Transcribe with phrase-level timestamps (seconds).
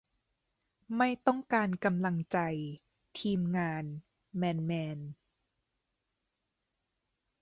[0.97, 2.37] ไม่ต้องการกำลังใจ
[3.19, 3.83] ทีมงาน
[4.37, 4.99] แมนแมน